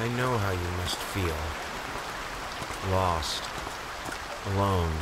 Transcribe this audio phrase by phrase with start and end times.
[0.00, 1.34] I know how you must feel.
[2.92, 3.42] Lost.
[4.54, 4.94] Alone.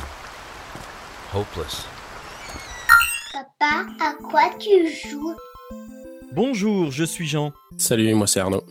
[1.31, 1.85] Hopeless.
[3.31, 5.35] Papa, à quoi tu joues?
[6.33, 7.53] Bonjour, je suis Jean.
[7.77, 8.63] Salut, moi c'est Arnaud.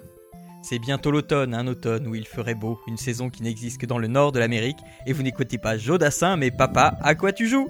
[0.62, 3.98] C'est bientôt l'automne, un automne où il ferait beau, une saison qui n'existe que dans
[3.98, 7.68] le nord de l'Amérique, et vous n'écoutez pas Jodassin, mais papa, à quoi tu joues?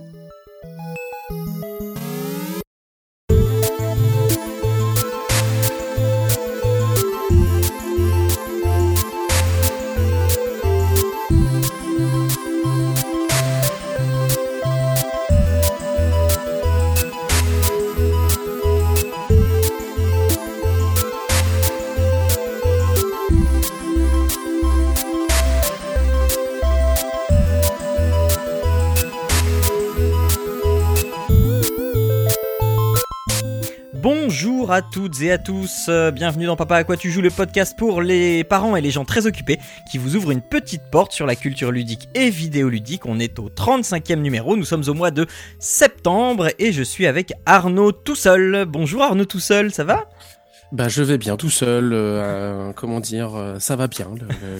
[34.66, 37.30] Bonjour à toutes et à tous, euh, bienvenue dans Papa à quoi tu joues, le
[37.30, 41.12] podcast pour les parents et les gens très occupés qui vous ouvre une petite porte
[41.12, 43.06] sur la culture ludique et vidéoludique.
[43.06, 45.28] On est au 35e numéro, nous sommes au mois de
[45.60, 48.64] septembre et je suis avec Arnaud tout seul.
[48.64, 50.08] Bonjour Arnaud tout seul, ça va?
[50.72, 54.10] Bah je vais bien tout seul, euh, comment dire, euh, ça va bien.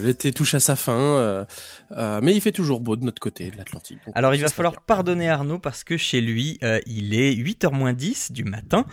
[0.01, 1.45] L'été touche à sa fin, euh,
[1.91, 3.99] euh, mais il fait toujours beau de notre côté de l'Atlantique.
[4.15, 4.81] Alors il va falloir bien.
[4.87, 8.85] pardonner Arnaud parce que chez lui, euh, il est 8h moins 10 du matin.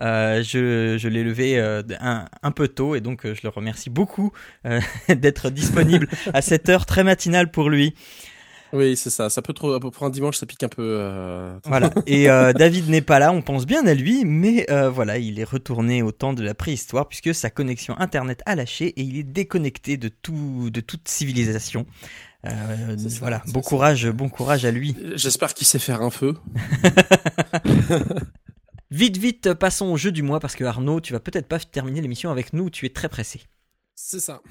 [0.00, 3.50] Euh, je je l'ai levé euh, un, un peu tôt et donc euh, je le
[3.50, 4.32] remercie beaucoup
[4.66, 4.80] euh,
[5.14, 7.94] d'être disponible à cette heure très matinale pour lui.
[8.72, 9.28] Oui, c'est ça.
[9.28, 10.82] Ça peut trop pour un dimanche, ça pique un peu.
[10.82, 11.90] euh, Voilà.
[12.06, 15.38] Et euh, David n'est pas là, on pense bien à lui, mais euh, voilà, il
[15.38, 19.18] est retourné au temps de la préhistoire puisque sa connexion internet a lâché et il
[19.18, 21.86] est déconnecté de tout, de toute civilisation.
[22.46, 23.68] Euh, ça, voilà, bon ça.
[23.68, 24.96] courage, bon courage à lui.
[25.16, 26.34] J'espère qu'il sait faire un feu.
[28.90, 32.02] Vite, vite, passons au jeu du mois parce que Arnaud, tu vas peut-être pas terminer
[32.02, 33.40] l'émission avec nous, tu es très pressé.
[33.94, 34.42] C'est ça.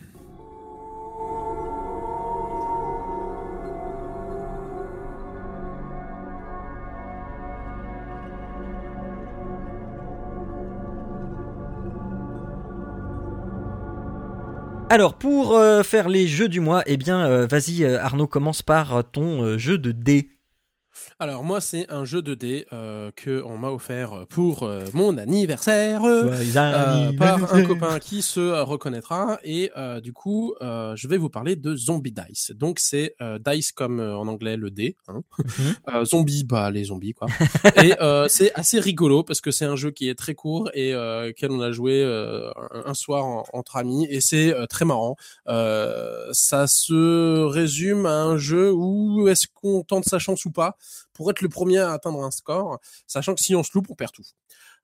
[14.92, 18.62] Alors, pour euh, faire les jeux du mois, eh bien, euh, vas-y, euh, Arnaud, commence
[18.62, 20.32] par ton jeu de dés.
[21.20, 25.18] Alors moi, c'est un jeu de dés euh, que on m'a offert pour euh, mon
[25.18, 26.02] anniversaire.
[26.74, 31.30] euh, par un copain qui se reconnaîtra et euh, du coup euh, je vais vous
[31.30, 35.22] parler de Zombie Dice donc c'est euh, dice comme en anglais le dé hein.
[35.40, 35.76] Mhm.
[35.94, 37.28] Euh, zombie bah les zombies quoi
[37.84, 40.94] et euh, c'est assez rigolo parce que c'est un jeu qui est très court et
[40.94, 42.50] euh, auquel on a joué euh,
[42.86, 45.16] un, soir en- entre amis et c'est très marrant
[45.48, 50.78] Euh, ça se résume à un jeu où est-ce qu'on tente sa chance ou pas
[51.14, 53.96] pour être le premier à atteindre un score sachant que si on se loupe on
[53.96, 54.24] perd tout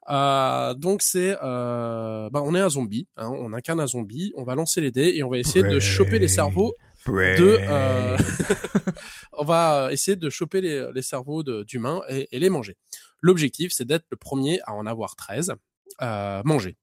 [0.09, 4.43] euh, donc c'est, euh, bah on est un zombie, hein, on incarne un zombie, on
[4.43, 6.73] va lancer les dés et on va essayer de choper les cerveaux
[7.37, 8.17] de, euh,
[9.33, 12.77] on va essayer de choper les, les cerveaux d'humains et, et les manger.
[13.21, 15.55] L'objectif c'est d'être le premier à en avoir 13
[16.01, 16.77] euh, mangés.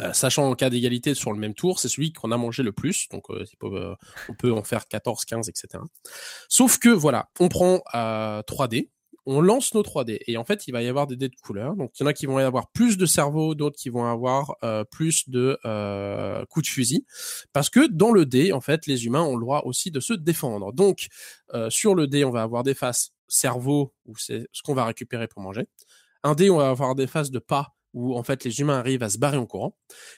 [0.00, 2.72] Euh, sachant en cas d'égalité sur le même tour, c'est celui qu'on a mangé le
[2.72, 3.94] plus, donc euh, euh,
[4.28, 5.82] on peut en faire 14, 15, etc.
[6.48, 8.90] Sauf que voilà, on prend euh, 3 dés,
[9.26, 11.36] on lance nos 3 dés et en fait il va y avoir des dés de
[11.36, 11.76] couleur.
[11.76, 14.54] Donc il y en a qui vont avoir plus de cerveau, d'autres qui vont avoir
[14.62, 17.06] euh, plus de euh, coups de fusil,
[17.52, 20.12] parce que dans le dé en fait les humains ont le droit aussi de se
[20.12, 20.72] défendre.
[20.72, 21.08] Donc
[21.54, 24.84] euh, sur le dé on va avoir des faces cerveau où c'est ce qu'on va
[24.84, 25.66] récupérer pour manger.
[26.22, 29.02] Un dé on va avoir des faces de pas où en fait les humains arrivent
[29.02, 29.76] à se barrer en courant,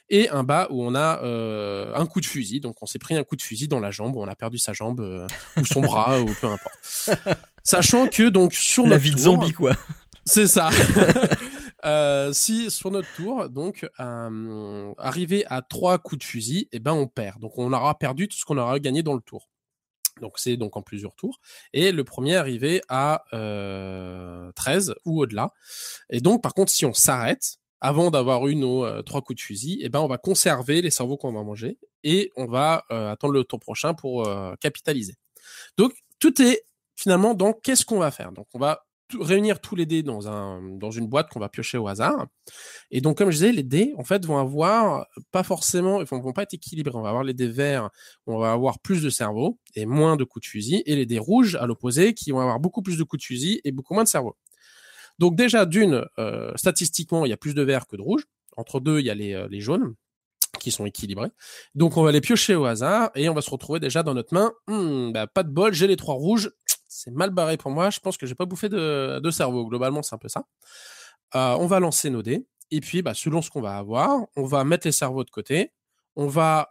[0.09, 3.17] et un bas où on a euh, un coup de fusil, donc on s'est pris
[3.17, 5.27] un coup de fusil dans la jambe, ou on a perdu sa jambe euh,
[5.57, 6.75] ou son bras ou peu importe.
[7.63, 9.77] Sachant que donc sur La notre vie de tour, zombie, quoi.
[10.25, 10.71] c'est ça.
[11.85, 16.93] Euh, si sur notre tour, donc euh, arrivé à trois coups de fusil, eh ben
[16.93, 17.41] on perd.
[17.41, 19.49] Donc on aura perdu tout ce qu'on aura gagné dans le tour.
[20.21, 21.39] Donc c'est donc en plusieurs tours.
[21.73, 25.53] Et le premier arrivé à euh, 13 ou au-delà.
[26.11, 29.43] Et donc par contre, si on s'arrête avant d'avoir eu nos euh, trois coups de
[29.43, 33.11] fusil, eh ben on va conserver les cerveaux qu'on va manger et on va euh,
[33.13, 35.15] attendre le tour prochain pour euh, capitaliser.
[35.77, 36.63] Donc tout est
[36.95, 38.33] finalement dans qu'est-ce qu'on va faire.
[38.33, 38.87] Donc on va
[39.21, 42.27] réunir tous les dés dans un dans une boîte qu'on va piocher au hasard.
[42.91, 46.21] Et donc comme je disais, les dés en fait vont avoir pas forcément, ils vont,
[46.21, 46.97] vont pas être équilibrés.
[46.97, 47.91] On va avoir les dés verts,
[48.27, 51.19] on va avoir plus de cerveau et moins de coups de fusil, et les dés
[51.19, 54.05] rouges à l'opposé qui vont avoir beaucoup plus de coups de fusil et beaucoup moins
[54.05, 54.35] de cerveau.
[55.19, 58.25] Donc déjà d'une, euh, statistiquement, il y a plus de verts que de rouges.
[58.57, 59.95] Entre deux, il y a les, euh, les jaunes
[60.61, 61.31] qui sont équilibrés.
[61.75, 64.33] Donc on va les piocher au hasard et on va se retrouver déjà dans notre
[64.33, 64.53] main.
[64.67, 66.51] Hmm, bah, pas de bol, j'ai les trois rouges.
[66.89, 67.91] C'est mal barré pour moi.
[67.91, 69.67] Je pense que j'ai pas bouffé de, de cerveau.
[69.67, 70.47] Globalement, c'est un peu ça.
[71.35, 74.45] Euh, on va lancer nos dés et puis bah, selon ce qu'on va avoir, on
[74.45, 75.73] va mettre les cerveaux de côté.
[76.17, 76.69] on va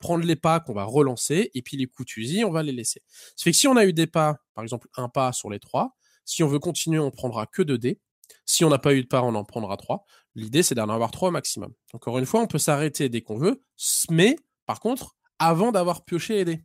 [0.00, 2.72] prendre les pas qu'on va relancer, et puis les coups de fusil, on va les
[2.72, 3.02] laisser.
[3.36, 5.60] Ça fait que si on a eu des pas, par exemple un pas sur les
[5.60, 8.00] trois, si on veut continuer, on prendra que deux dés.
[8.46, 10.04] Si on n'a pas eu de pas, on en prendra trois.
[10.34, 11.72] L'idée, c'est d'en avoir trois au maximum.
[11.92, 13.62] Encore une fois, on peut s'arrêter dès qu'on veut,
[14.10, 14.36] mais
[14.66, 16.64] par contre, avant d'avoir pioché les dés.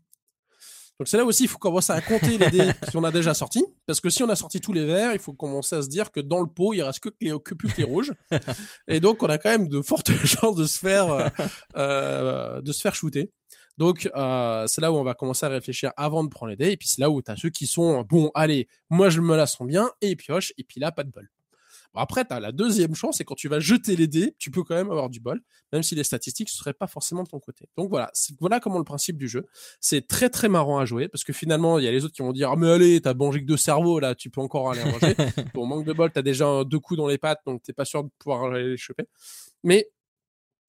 [0.99, 3.33] Donc c'est là aussi, il faut commencer à compter les dés si on a déjà
[3.33, 5.89] sorti, parce que si on a sorti tous les verts, il faut commencer à se
[5.89, 8.13] dire que dans le pot, il reste que, les, que plus que les rouges,
[8.87, 11.27] et donc on a quand même de fortes chances de se faire euh,
[11.75, 13.31] euh, de se faire shooter.
[13.77, 16.71] Donc euh, c'est là où on va commencer à réfléchir avant de prendre les dés,
[16.71, 19.35] et puis c'est là où tu as ceux qui sont bon, allez, moi je me
[19.35, 21.29] la sens bien et ils piochent, et puis là pas de bol.
[21.95, 24.51] Bon, après, tu as la deuxième chance, c'est quand tu vas jeter les dés, tu
[24.51, 25.41] peux quand même avoir du bol,
[25.71, 27.69] même si les statistiques ne seraient pas forcément de ton côté.
[27.77, 28.11] Donc voilà,
[28.41, 29.45] voilà comment le principe du jeu.
[29.79, 32.21] C'est très très marrant à jouer, parce que finalement, il y a les autres qui
[32.21, 34.83] vont dire, ah, mais allez, t'as mangé que deux cerveaux, là, tu peux encore aller
[34.83, 35.15] manger.
[35.53, 38.03] Pour manque de bol, t'as déjà deux coups dans les pattes, donc t'es pas sûr
[38.03, 39.05] de pouvoir aller les choper.
[39.63, 39.89] Mais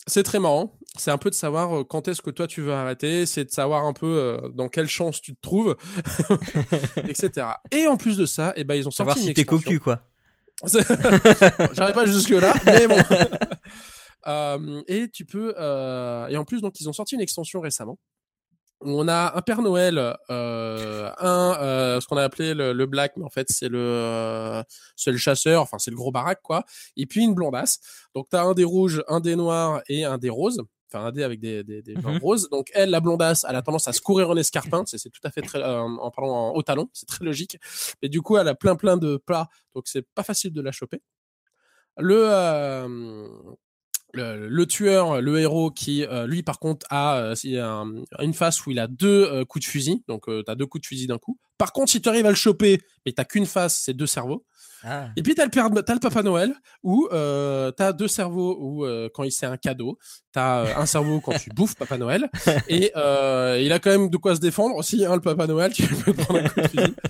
[0.07, 0.73] c'est très marrant.
[0.97, 3.27] C'est un peu de savoir euh, quand est-ce que toi tu veux arrêter.
[3.27, 5.77] C'est de savoir un peu euh, dans quelle chance tu te trouves,
[7.09, 7.49] etc.
[7.71, 9.79] Et en plus de ça, eh ben ils ont sorti savoir une si t'es cocu
[9.81, 10.01] quoi.
[10.67, 12.97] J'arrive pas jusque là, mais bon.
[14.27, 17.99] euh, et tu peux euh, et en plus donc ils ont sorti une extension récemment
[18.81, 19.99] on a un Père Noël,
[20.31, 23.79] euh, un euh, ce qu'on a appelé le, le, Black, mais en fait c'est le
[23.81, 24.63] euh,
[24.97, 26.65] c'est le chasseur, enfin c'est le gros baraque quoi.
[26.97, 27.81] Et puis une blondasse.
[28.15, 30.63] Donc t'as un des rouges, un des noirs et un des roses
[30.93, 32.19] enfin un dé avec des, des, des Mhm.
[32.19, 32.49] roses.
[32.51, 35.21] Donc elle, la blondasse, elle a tendance à se courir en escarpin, c'est c'est tout
[35.25, 37.59] à fait très, euh, en parlant en haut talon, c'est très logique.
[38.03, 40.71] Mais du coup, elle a plein plein de plats, donc c'est pas facile de la
[40.73, 41.03] choper.
[41.99, 43.29] Le euh,
[44.13, 48.79] le, tueur, le héros qui, euh, lui, par contre, a euh, une face où il
[48.79, 51.39] a deux euh, coups de fusil, donc t'as deux coups de fusil d'un coup.
[51.59, 54.45] Par contre, si tu arrives à le choper, mais t'as qu'une face, c'est deux cerveaux.
[54.85, 55.09] Ah.
[55.17, 58.85] Et puis t'as le, père, t'as le Papa Noël où euh, t'as deux cerveaux où
[58.85, 59.99] euh, quand il c'est un cadeau,
[60.33, 62.31] t'as euh, un cerveau quand tu bouffes Papa Noël
[62.69, 65.73] et euh, il a quand même de quoi se défendre aussi hein, le Papa Noël,
[65.73, 66.95] tu peux prendre un coup de fusil.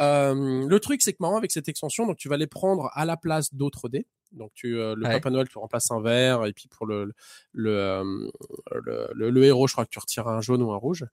[0.00, 3.04] Euh, le truc c'est que marrant avec cette extension, donc tu vas les prendre à
[3.04, 4.06] la place d'autres dés.
[4.30, 5.10] Donc tu le Ouais.
[5.14, 7.12] Papa Noël tu remplaces un vert et puis pour le
[7.52, 8.30] le,
[8.70, 11.04] le, le, le héros je crois que tu retires un jaune ou un rouge.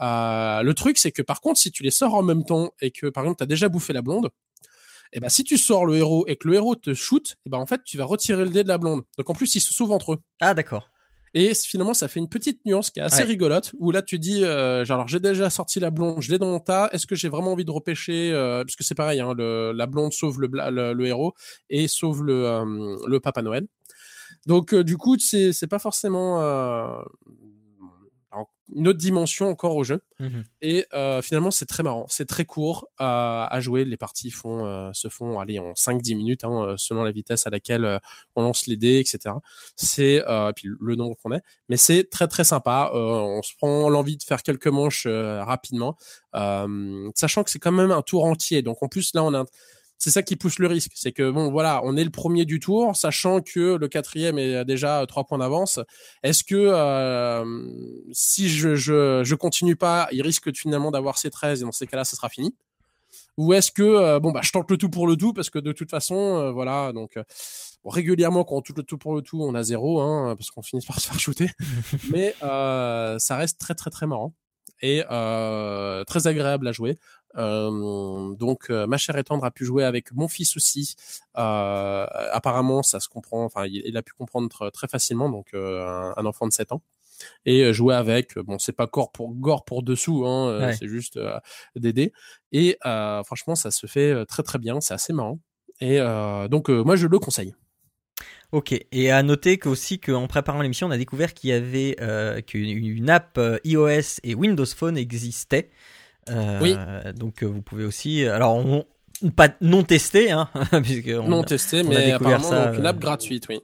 [0.00, 3.06] Le truc c'est que par contre si tu les sors en même temps et que
[3.06, 4.30] par exemple t'as déjà bouffé la blonde
[5.12, 7.58] et ben si tu sors le héros et que le héros te shoot, et ben
[7.58, 9.02] en fait tu vas retirer le dé de la blonde.
[9.18, 10.18] Donc en plus ils se sauvent entre eux.
[10.40, 10.88] Ah, d'accord.
[11.34, 13.28] Et finalement ça fait une petite nuance qui est assez Ouais.
[13.28, 16.38] rigolote où là tu dis euh, genre alors j'ai déjà sorti la blonde, je l'ai
[16.38, 19.20] dans mon tas, est-ce que j'ai vraiment envie de repêcher euh, parce que c'est pareil
[19.20, 21.32] hein, le, la blonde sauve le, bla- le, le héros
[21.70, 23.66] et sauve le euh, le Papa Noël.
[24.46, 27.00] Donc euh, du coup c'est pas forcément euh,
[28.74, 30.00] une autre dimension encore au jeu.
[30.20, 30.44] Mhm.
[30.60, 32.06] Et euh, finalement, c'est très marrant.
[32.08, 33.84] C'est très court à, à jouer.
[33.84, 37.46] Les parties font, euh, se font aller en 5-10 minutes, hein, euh, selon la vitesse
[37.46, 37.98] à laquelle euh,
[38.36, 39.34] on lance les dés, etc.
[39.76, 41.42] C'est euh, puis le nombre qu'on est.
[41.68, 42.90] Mais c'est très très sympa.
[42.94, 45.96] Euh, on se prend l'envie de faire quelques manches euh, rapidement,
[46.34, 48.62] euh, sachant que c'est quand même un tour entier.
[48.62, 49.46] Donc en plus là, on a un-
[50.02, 50.90] c'est ça qui pousse le risque.
[50.96, 54.64] C'est que bon, voilà, on est le premier du tour, sachant que le quatrième est
[54.64, 55.78] déjà à trois points d'avance.
[56.24, 57.44] Est-ce que euh,
[58.10, 61.86] si je, je je continue pas, il risque finalement d'avoir ses 13 et dans ces
[61.86, 62.52] cas-là, ça sera fini?
[63.36, 65.60] Ou est-ce que euh, bon bah je tente le tout pour le tout parce que
[65.60, 67.22] de toute façon, euh, voilà, donc euh,
[67.84, 70.62] régulièrement quand on tente le tout pour le tout, on a zéro, hein, parce qu'on
[70.62, 71.50] finit par se faire shooter.
[72.10, 74.34] Mais euh, ça reste très très très marrant
[74.82, 76.98] et euh, très agréable à jouer.
[77.36, 80.94] Euh, donc euh, ma chère et tendre a pu jouer avec mon fils aussi.
[81.38, 83.44] Euh, apparemment, ça se comprend.
[83.44, 85.28] Enfin, il, il a pu comprendre tr- très facilement.
[85.30, 86.82] Donc un, un enfant de 7 ans
[87.46, 88.38] et jouer avec.
[88.38, 90.26] Bon, c'est pas gore pour gore pour dessous.
[90.26, 90.76] Hein, Ouais.
[90.76, 91.18] C'est juste
[91.76, 92.12] dés.
[92.52, 92.76] Et
[93.24, 94.80] franchement, ça se fait très très bien.
[94.80, 95.38] C'est assez marrant.
[95.80, 95.98] Et
[96.50, 97.54] donc moi je le conseille.
[98.52, 98.74] Ok.
[98.92, 101.96] Et à noter que aussi qu'en préparant l'émission, on a découvert qu'il y avait
[102.46, 105.70] qu'une une app iOS et Windows Phone existait.
[106.30, 106.76] Euh, Oui.
[107.14, 108.24] Donc euh, vous pouvez aussi.
[108.26, 108.84] Alors on,
[109.36, 110.48] pas non testé, hein,
[110.82, 113.60] puisque on- non testé, on mais apparemment ça, donc, une euh, app gratuite, oui.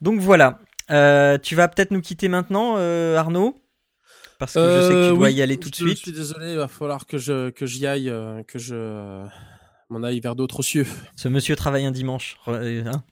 [0.00, 0.58] Donc voilà.
[0.90, 3.56] Euh, tu vas peut-être nous quitter maintenant, euh, Arnaud,
[4.38, 5.96] parce que je sais que tu Euh, dois oui, y aller tout de suite.
[5.96, 9.24] Je suis désolé, il va falloir que je que j'y aille, euh, que je euh,
[9.88, 10.86] m'en aille vers d'autres cieux,
[11.16, 12.36] Ce monsieur travaille un dimanche.
[12.48, 13.02] euh, hein?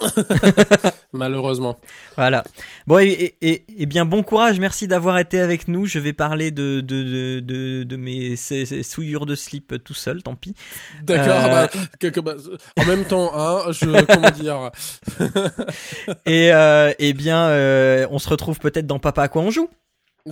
[1.12, 1.78] malheureusement.
[2.16, 2.44] Voilà.
[2.86, 5.86] Bon, et, et- et- et bien bon courage, merci d'avoir été avec nous.
[5.86, 10.34] Je vais parler de, de, de, de, de mes souillures de slip tout seul, tant
[10.34, 10.54] pis.
[11.02, 11.44] D'accord.
[11.44, 11.66] Euh,
[12.12, 12.34] bah, bah,
[12.78, 14.70] en même temps, hein, je comment dire.
[16.26, 19.68] Et, euh, et bien, euh, on se retrouve peut-être dans Papa à quoi on joue.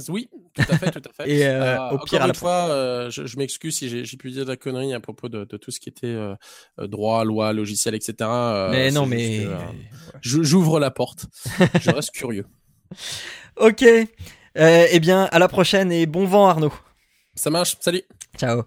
[0.08, 1.30] Oui, tout à fait, tout à fait.
[1.30, 4.16] Et, euh, au encore pire, à une la- fois, euh, je, je m'excuse si j'ai
[4.16, 6.34] pu dire de la connerie à propos de, de tout ce qui était euh,
[6.80, 8.14] euh, droit, loi, logiciel, etc.
[8.20, 9.58] euh, mais non, mais euh,
[10.22, 11.26] j'ouvre la porte.
[11.80, 12.46] je reste curieux.
[13.56, 13.82] Ok.
[13.82, 16.72] Euh, eh bien, à la prochaine et bon vent Arnaud.
[17.34, 18.02] Ça marche, salut.
[18.38, 18.62] Ciao.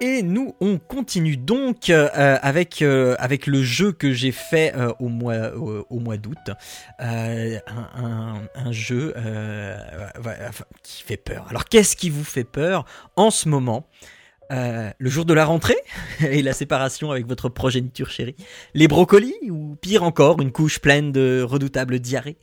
[0.00, 2.08] Et nous, on continue donc euh,
[2.42, 6.50] avec, euh, avec le jeu que j'ai fait euh, au mois, d'août.
[6.98, 9.14] Un, jeu
[10.82, 11.46] qui fait peur.
[11.48, 12.84] Alors, qu'est-ce qui vous fait peur
[13.16, 13.86] en ce moment?
[14.52, 15.76] Euh, Le jour de la rentrée
[16.20, 18.36] et la séparation avec votre progéniture chérie.
[18.74, 22.36] Les brocolis Ou pire encore, une couche pleine de redoutables diarrhées.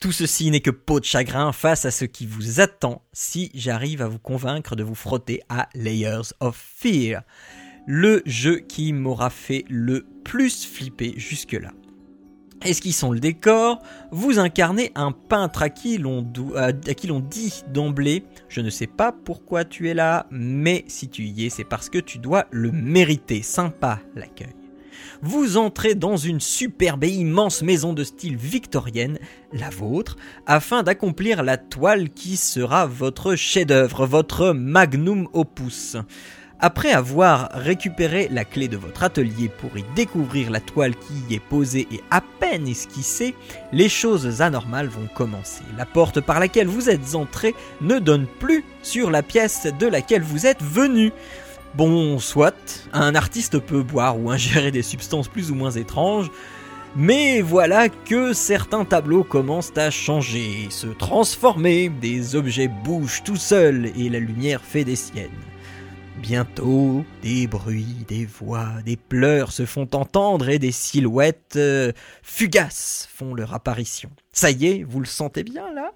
[0.00, 4.02] Tout ceci n'est que peau de chagrin face à ce qui vous attend si j'arrive
[4.02, 7.22] à vous convaincre de vous frotter à Layers of Fear,
[7.86, 11.72] le jeu qui m'aura fait le plus flipper jusque-là.
[12.62, 13.78] Esquissons le décor,
[14.10, 19.88] vous incarnez un peintre à qui l'on dit d'emblée Je ne sais pas pourquoi tu
[19.88, 23.42] es là, mais si tu y es, c'est parce que tu dois le mériter.
[23.42, 24.54] Sympa l'accueil.
[25.22, 29.18] Vous entrez dans une superbe et immense maison de style victorienne,
[29.52, 35.96] la vôtre, afin d'accomplir la toile qui sera votre chef-d'œuvre, votre magnum opus.
[36.62, 41.34] Après avoir récupéré la clé de votre atelier pour y découvrir la toile qui y
[41.34, 43.34] est posée et à peine esquissée,
[43.72, 45.62] les choses anormales vont commencer.
[45.78, 50.22] La porte par laquelle vous êtes entré ne donne plus sur la pièce de laquelle
[50.22, 51.12] vous êtes venu.
[51.76, 56.30] Bon, soit, un artiste peut boire ou ingérer des substances plus ou moins étranges,
[56.94, 63.92] mais voilà que certains tableaux commencent à changer, se transformer, des objets bougent tout seuls
[63.96, 65.30] et la lumière fait des siennes.
[66.22, 73.08] Bientôt, des bruits, des voix, des pleurs se font entendre et des silhouettes euh, fugaces
[73.12, 74.10] font leur apparition.
[74.30, 75.92] Ça y est, vous le sentez bien là?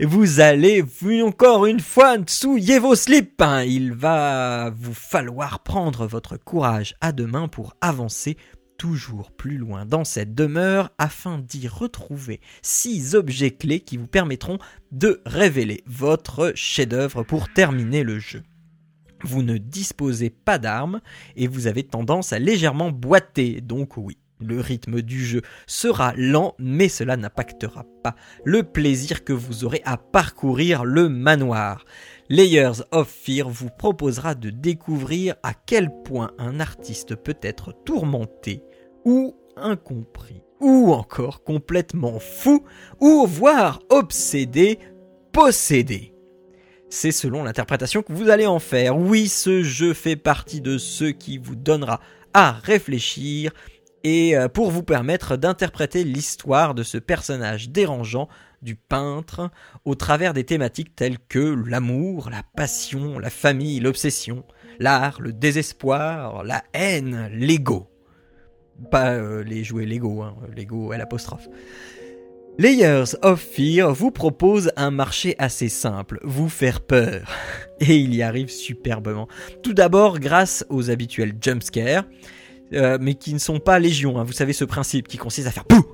[0.00, 0.84] Vous allez
[1.22, 3.42] encore une fois souiller vos slips.
[3.42, 3.64] hein.
[3.64, 8.36] Il va vous falloir prendre votre courage à deux mains pour avancer
[8.78, 14.58] toujours plus loin dans cette demeure afin d'y retrouver six objets clés qui vous permettront
[14.92, 18.42] de révéler votre chef-d'œuvre pour terminer le jeu.
[19.22, 21.00] Vous ne disposez pas d'armes
[21.36, 24.18] et vous avez tendance à légèrement boiter, donc oui.
[24.40, 29.82] Le rythme du jeu sera lent, mais cela n'impactera pas le plaisir que vous aurez
[29.84, 31.84] à parcourir le manoir.
[32.28, 38.62] Layers of Fear vous proposera de découvrir à quel point un artiste peut être tourmenté
[39.04, 42.64] ou incompris, ou encore complètement fou,
[43.00, 44.78] ou voire obsédé,
[45.32, 46.14] possédé.
[46.90, 48.96] C'est selon l'interprétation que vous allez en faire.
[48.96, 52.00] Oui, ce jeu fait partie de ceux qui vous donnera
[52.32, 53.52] à réfléchir
[54.04, 58.28] et euh, pour vous permettre d'interpréter l'histoire de ce personnage dérangeant
[58.62, 59.50] du peintre
[59.84, 64.44] au travers des thématiques telles que l'amour, la passion, la famille, l'obsession,
[64.78, 67.90] l'art, le désespoir, la haine, l'ego.
[68.90, 71.48] Pas euh, les jouets Lego, hein, Lego L apostrophe.
[72.60, 77.30] Layers of Fear vous propose un marché assez simple, vous faire peur.
[77.80, 79.28] Et il y arrive superbement.
[79.62, 82.04] Tout d'abord grâce aux habituels jumpscares,
[82.72, 84.24] euh, mais qui ne sont pas légion, hein.
[84.24, 85.84] vous savez ce principe qui consiste à faire POU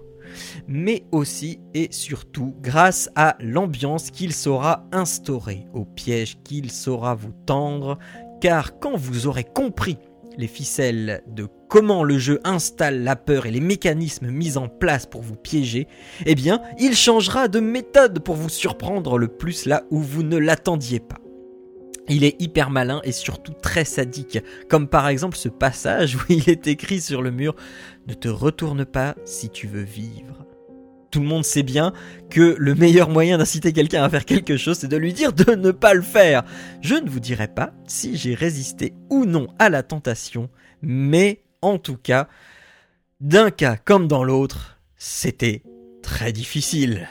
[0.66, 7.33] mais aussi et surtout grâce à l'ambiance qu'il saura instaurer, aux pièges qu'il saura vous
[7.47, 7.99] tendre,
[8.40, 9.99] car quand vous aurez compris
[10.36, 15.06] les ficelles de comment le jeu installe la peur et les mécanismes mis en place
[15.06, 15.88] pour vous piéger,
[16.26, 20.36] eh bien, il changera de méthode pour vous surprendre le plus là où vous ne
[20.36, 21.18] l'attendiez pas.
[22.08, 24.38] Il est hyper malin et surtout très sadique,
[24.68, 27.54] comme par exemple ce passage où il est écrit sur le mur
[28.06, 30.43] Ne te retourne pas si tu veux vivre.
[31.14, 31.92] Tout le monde sait bien
[32.28, 35.54] que le meilleur moyen d'inciter quelqu'un à faire quelque chose, c'est de lui dire de
[35.54, 36.42] ne pas le faire.
[36.80, 40.50] Je ne vous dirai pas si j'ai résisté ou non à la tentation,
[40.83, 42.26] mais en tout cas,
[43.21, 45.62] d'un cas comme dans l'autre, c'était
[46.02, 47.09] très difficile.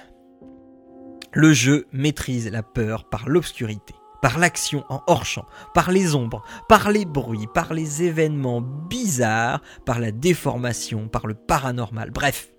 [1.31, 6.91] Le jeu maîtrise la peur par l'obscurité, par l'action en hors-champ, par les ombres, par
[6.91, 12.52] les bruits, par les événements bizarres, par la déformation, par le paranormal, bref,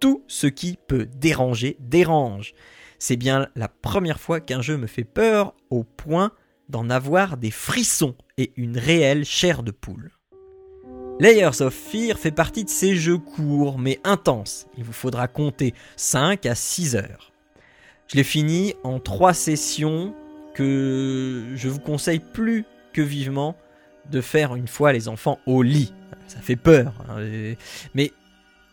[0.00, 2.54] tout ce qui peut déranger dérange.
[2.98, 6.32] C'est bien la première fois qu'un jeu me fait peur au point
[6.68, 10.10] d'en avoir des frissons et une réelle chair de poule.
[11.18, 14.66] Layers of Fear fait partie de ces jeux courts mais intenses.
[14.78, 17.32] Il vous faudra compter 5 à 6 heures.
[18.06, 20.14] Je l'ai fini en 3 sessions
[20.54, 23.54] que je vous conseille plus que vivement
[24.10, 25.92] de faire une fois les enfants au lit.
[26.26, 26.94] Ça fait peur.
[27.08, 27.18] hein,
[27.94, 28.12] Mais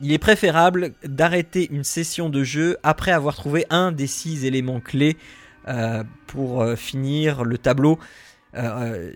[0.02, 4.80] il est préférable d'arrêter une session de jeu après avoir trouvé un des 6 éléments
[4.80, 5.18] clés
[5.68, 8.00] euh, pour euh, finir le tableau.
[8.56, 9.12] Euh,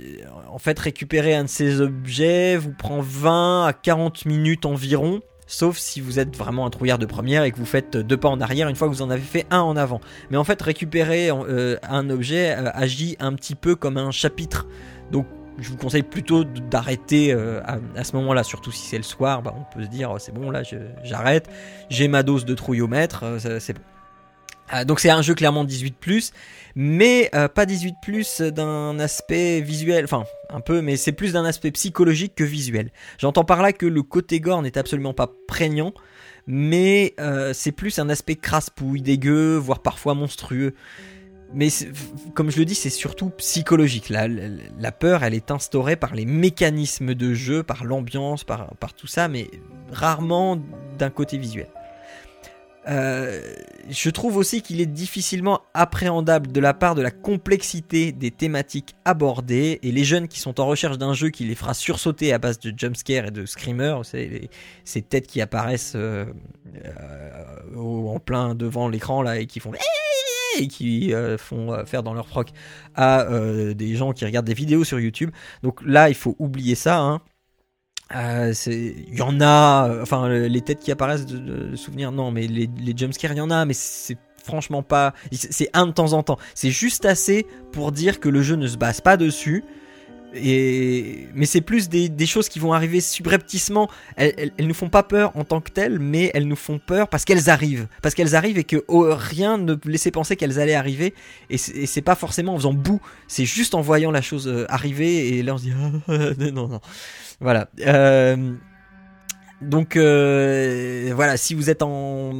[0.50, 5.78] en fait, récupérer un de ces objets vous prend 20 à 40 minutes environ, sauf
[5.78, 8.42] si vous êtes vraiment un trouillard de première et que vous faites deux pas en
[8.42, 10.02] arrière une fois que vous en avez fait un en avant.
[10.30, 14.68] Mais en fait, récupérer un objet agit un petit peu comme un chapitre.
[15.12, 15.26] Donc
[15.58, 17.62] je vous conseille plutôt d'arrêter euh,
[17.96, 20.50] à, ce moment-là, surtout si c'est le soir, bah, on peut se dire c'est bon
[20.50, 20.64] là
[21.04, 21.50] j'arrête,
[21.90, 23.26] j'ai ma dose de trouillomètre,
[23.60, 23.82] c'est bon.
[24.74, 26.32] Ah, donc c'est un jeu clairement 18+,
[26.76, 31.72] mais euh, pas 18+, d'un aspect visuel, enfin un peu, mais c'est plus d'un aspect
[31.72, 32.92] psychologique que visuel.
[33.18, 35.94] J'entends par là que le côté gore n'est absolument pas prégnant,
[36.48, 40.74] mais euh, c'est plus un aspect crasse-pouille, dégueu, voire parfois monstrueux.
[41.54, 41.70] Mais
[42.34, 44.10] comme je le dis, c'est surtout psychologique.
[44.10, 49.28] La, peur, elle est instaurée par les mécanismes de jeu, par l'ambiance, par, tout ça,
[49.28, 49.50] mais
[49.92, 50.58] rarement
[50.98, 51.68] d'un côté visuel.
[52.88, 53.42] Euh,
[53.90, 58.96] je trouve aussi qu'il est difficilement appréhendable de la part de la complexité des thématiques
[59.06, 62.40] abordées et les jeunes qui sont en recherche d'un jeu qui les fera sursauter à
[62.40, 66.26] base de jumpscares et de screamers, ces têtes qui apparaissent euh,
[66.84, 69.72] euh, en plein devant l'écran là et qui font
[70.70, 72.50] qui font faire dans leur froc
[72.96, 73.26] à
[73.74, 75.32] des gens qui regardent des vidéos sur YouTube.
[75.64, 77.00] Donc là, il faut oublier ça.
[77.00, 77.22] Hein.
[78.16, 82.48] Euh, il y en a, euh, enfin les têtes qui apparaissent de, souvenirs, non, mais
[82.48, 85.14] les, les jumpscares, il y en a, mais c'est franchement pas.
[85.32, 86.38] C'est un de temps en temps.
[86.56, 89.64] C'est juste assez pour dire que le jeu ne se base pas dessus.
[90.34, 93.90] Et mais c'est plus des, choses qui vont arriver subrepticement.
[94.16, 97.10] Elles, elles, nous font pas peur en tant que telles, mais elles nous font peur
[97.10, 100.76] parce qu'elles arrivent, parce qu'elles arrivent et que oh, rien ne laissait penser qu'elles allaient
[100.76, 101.14] arriver.
[101.50, 105.38] Et c'est pas forcément en faisant bout, c'est juste en voyant la chose euh, arriver
[105.38, 105.74] et là on se dit
[106.54, 106.80] non non.
[107.40, 107.70] Voilà.
[107.82, 108.54] Euh,
[109.62, 112.32] donc euh, voilà, si vous êtes en,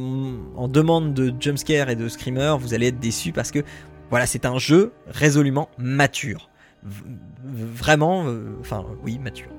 [0.56, 3.60] en, demande de jumpscare et de screamer, vous allez être déçu parce que
[4.10, 6.50] voilà, c'est un jeu résolument mature.
[6.82, 9.50] Vraiment, euh, enfin oui, mature.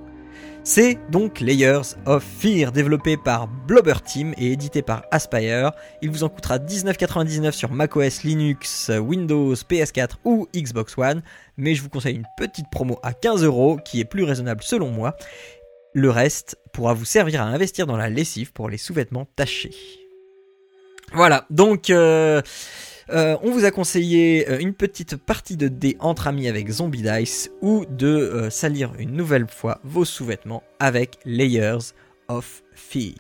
[0.66, 5.72] C'est donc Layers of Fear, développé par Blobber Team et édité par Aspire.
[6.02, 11.22] Il vous en coûtera 19,99 sur macOS, Linux, Windows, PS4 ou Xbox One,
[11.58, 14.90] mais je vous conseille une petite promo à 15 euros qui est plus raisonnable selon
[14.90, 15.18] moi.
[15.94, 19.76] Le reste pourra vous servir à investir dans la lessive pour les sous-vêtements tachés.
[21.14, 22.42] Voilà, donc euh,
[23.10, 27.02] euh, on vous a conseillé euh, une petite partie de dés entre amis avec Zombie
[27.02, 31.94] Dice ou de euh, salir une nouvelle fois vos sous-vêtements avec Layers
[32.28, 33.14] of Fear.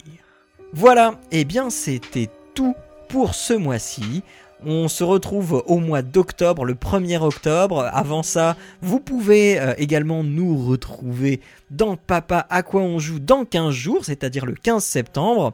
[0.73, 2.75] Voilà, et eh bien c'était tout
[3.09, 4.23] pour ce mois-ci.
[4.65, 7.89] On se retrouve au mois d'octobre, le 1er octobre.
[7.91, 13.71] Avant ça, vous pouvez également nous retrouver dans Papa à quoi on joue dans 15
[13.71, 15.53] jours, c'est-à-dire le 15 septembre.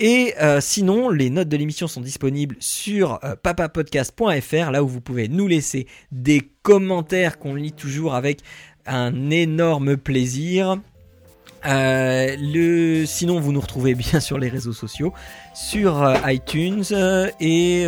[0.00, 5.02] Et euh, sinon, les notes de l'émission sont disponibles sur euh, papapodcast.fr, là où vous
[5.02, 8.40] pouvez nous laisser des commentaires qu'on lit toujours avec
[8.86, 10.78] un énorme plaisir.
[11.66, 13.04] Euh, le...
[13.04, 15.12] Sinon, vous nous retrouvez bien sur les réseaux sociaux,
[15.54, 16.84] sur iTunes,
[17.38, 17.86] et,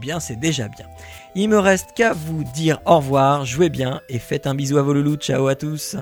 [0.00, 0.86] bien, c'est déjà bien.
[1.34, 4.82] Il me reste qu'à vous dire au revoir, jouez bien et faites un bisou à
[4.82, 5.16] vos loulous.
[5.16, 5.96] Ciao à tous.